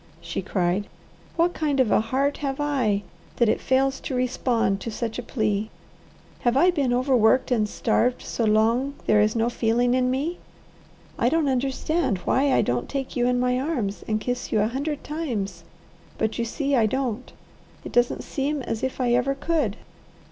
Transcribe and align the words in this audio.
she 0.19 0.41
cried. 0.41 0.87
"What 1.35 1.53
kind 1.53 1.79
of 1.79 1.91
a 1.91 1.99
heart 2.01 2.37
have 2.37 2.59
I 2.59 3.03
that 3.35 3.47
it 3.47 3.61
fails 3.61 3.99
to 3.99 4.15
respond 4.15 4.81
to 4.81 4.89
such 4.89 5.19
a 5.19 5.21
plea? 5.21 5.69
Have 6.39 6.57
I 6.57 6.71
been 6.71 6.91
overworked 6.91 7.51
and 7.51 7.69
starved 7.69 8.23
so 8.23 8.43
long 8.43 8.95
there 9.05 9.21
is 9.21 9.35
no 9.35 9.47
feeling 9.47 9.93
in 9.93 10.09
me? 10.09 10.39
I 11.19 11.29
don't 11.29 11.47
understand 11.47 12.17
why 12.25 12.51
I 12.51 12.63
don't 12.63 12.89
take 12.89 13.15
you 13.15 13.27
in 13.27 13.39
my 13.39 13.59
arms 13.59 14.03
and 14.07 14.19
kiss 14.19 14.51
you 14.51 14.59
a 14.61 14.67
hundred 14.69 15.03
times, 15.03 15.63
but 16.17 16.39
you 16.39 16.45
see 16.45 16.75
I 16.75 16.87
don't. 16.87 17.31
It 17.85 17.91
doesn't 17.91 18.23
seem 18.23 18.63
as 18.63 18.81
if 18.81 18.99
I 18.99 19.13
ever 19.13 19.35
could." 19.35 19.77